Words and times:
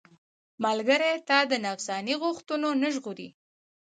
ملګری 0.63 1.13
تا 1.27 1.37
د 1.51 1.53
نفساني 1.65 2.15
غوښتنو 2.23 2.69
نه 2.81 2.89
ژغوري. 2.95 3.29